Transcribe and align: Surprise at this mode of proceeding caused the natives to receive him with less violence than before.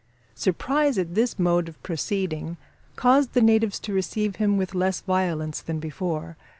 Surprise 0.33 0.97
at 0.97 1.13
this 1.13 1.37
mode 1.37 1.69
of 1.69 1.77
proceeding 1.83 2.57
caused 2.95 3.33
the 3.33 3.39
natives 3.41 3.79
to 3.79 3.93
receive 3.93 4.37
him 4.37 4.57
with 4.57 4.73
less 4.73 5.01
violence 5.01 5.61
than 5.61 5.77
before. 5.79 6.37